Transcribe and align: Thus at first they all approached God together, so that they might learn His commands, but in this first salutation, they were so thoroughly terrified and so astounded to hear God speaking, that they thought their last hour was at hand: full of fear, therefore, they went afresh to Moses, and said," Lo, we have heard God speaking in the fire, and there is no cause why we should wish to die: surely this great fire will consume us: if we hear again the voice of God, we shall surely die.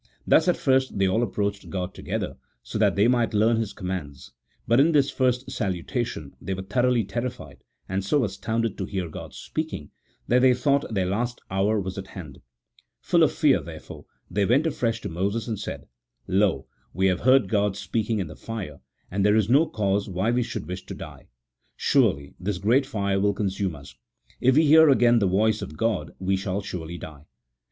Thus 0.25 0.47
at 0.47 0.57
first 0.57 0.97
they 0.97 1.05
all 1.07 1.21
approached 1.21 1.69
God 1.69 1.93
together, 1.93 2.35
so 2.63 2.79
that 2.79 2.95
they 2.95 3.07
might 3.07 3.35
learn 3.35 3.57
His 3.57 3.71
commands, 3.71 4.31
but 4.67 4.79
in 4.79 4.93
this 4.93 5.11
first 5.11 5.51
salutation, 5.51 6.35
they 6.41 6.55
were 6.55 6.63
so 6.63 6.67
thoroughly 6.69 7.03
terrified 7.03 7.59
and 7.87 8.03
so 8.03 8.23
astounded 8.23 8.79
to 8.79 8.85
hear 8.85 9.07
God 9.09 9.35
speaking, 9.35 9.91
that 10.27 10.39
they 10.41 10.55
thought 10.55 10.91
their 10.91 11.05
last 11.05 11.39
hour 11.51 11.79
was 11.79 11.99
at 11.99 12.07
hand: 12.07 12.41
full 12.99 13.21
of 13.21 13.31
fear, 13.31 13.61
therefore, 13.61 14.05
they 14.27 14.43
went 14.43 14.65
afresh 14.65 15.01
to 15.01 15.07
Moses, 15.07 15.47
and 15.47 15.59
said," 15.59 15.85
Lo, 16.27 16.65
we 16.95 17.05
have 17.05 17.19
heard 17.19 17.47
God 17.47 17.77
speaking 17.77 18.17
in 18.17 18.25
the 18.25 18.35
fire, 18.35 18.79
and 19.11 19.23
there 19.23 19.35
is 19.35 19.49
no 19.51 19.67
cause 19.67 20.09
why 20.09 20.31
we 20.31 20.41
should 20.41 20.65
wish 20.67 20.83
to 20.87 20.95
die: 20.95 21.27
surely 21.77 22.33
this 22.39 22.57
great 22.57 22.87
fire 22.87 23.19
will 23.19 23.33
consume 23.35 23.75
us: 23.75 23.93
if 24.39 24.55
we 24.55 24.65
hear 24.65 24.89
again 24.89 25.19
the 25.19 25.27
voice 25.27 25.61
of 25.61 25.77
God, 25.77 26.09
we 26.17 26.35
shall 26.35 26.59
surely 26.63 26.97
die. 26.97 27.27